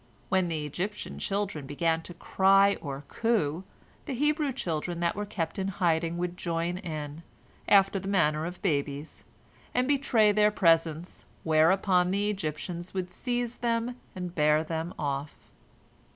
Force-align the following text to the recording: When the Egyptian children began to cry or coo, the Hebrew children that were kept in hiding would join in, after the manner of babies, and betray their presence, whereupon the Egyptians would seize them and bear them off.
When 0.29 0.47
the 0.47 0.65
Egyptian 0.65 1.19
children 1.19 1.67
began 1.67 2.01
to 2.01 2.15
cry 2.15 2.75
or 2.81 3.03
coo, 3.07 3.63
the 4.05 4.15
Hebrew 4.15 4.51
children 4.51 4.99
that 5.01 5.15
were 5.15 5.27
kept 5.27 5.59
in 5.59 5.67
hiding 5.67 6.17
would 6.17 6.37
join 6.37 6.79
in, 6.79 7.21
after 7.67 7.99
the 7.99 8.07
manner 8.07 8.47
of 8.47 8.63
babies, 8.63 9.25
and 9.75 9.87
betray 9.87 10.31
their 10.31 10.49
presence, 10.49 11.25
whereupon 11.43 12.09
the 12.09 12.31
Egyptians 12.31 12.95
would 12.95 13.11
seize 13.11 13.57
them 13.57 13.95
and 14.15 14.33
bear 14.33 14.63
them 14.63 14.91
off. 14.97 15.35